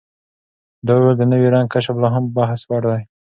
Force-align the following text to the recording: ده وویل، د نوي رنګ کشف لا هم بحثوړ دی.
ده 0.85 0.91
وویل، 0.95 1.15
د 1.19 1.23
نوي 1.31 1.47
رنګ 1.55 1.67
کشف 1.73 1.95
لا 2.03 2.09
هم 2.15 2.25
بحثوړ 2.35 2.83
دی. 2.91 3.01